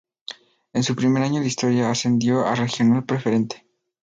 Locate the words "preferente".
3.05-3.67